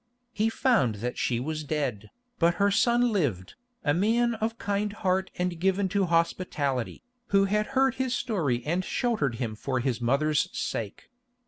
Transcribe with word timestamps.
He 0.33 0.49
found 0.49 0.95
that 0.95 1.19
she 1.19 1.39
was 1.39 1.63
dead, 1.63 2.09
but 2.39 2.55
her 2.55 2.71
son 2.71 3.11
lived, 3.11 3.53
a 3.83 3.93
man 3.93 4.33
of 4.33 4.57
kind 4.57 4.91
heart 4.91 5.29
and 5.37 5.59
given 5.59 5.87
to 5.89 6.05
hospitality, 6.07 7.03
who 7.27 7.45
had 7.45 7.67
heard 7.77 7.93
his 8.01 8.15
story 8.15 8.65
and 8.65 8.83
sheltered 8.83 9.35
him 9.35 9.53
for 9.53 9.79
his 9.79 10.01
mother's 10.01 10.49
sake. 10.57 11.11